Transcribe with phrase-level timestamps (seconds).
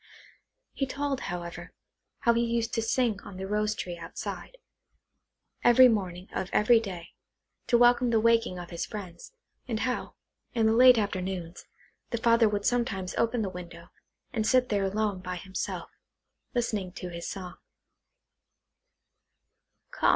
[0.73, 1.73] He told, however,
[2.21, 4.57] how he used to sing on the rose tree outside,
[5.63, 7.09] every morning of every day,
[7.67, 9.31] to welcome the waking of his friends,
[9.67, 10.15] and how,
[10.55, 11.67] in the late afternoons,
[12.09, 13.89] the father would sometimes open the window,
[14.33, 15.91] and sit there alone by himself,
[16.55, 17.57] listening to his song.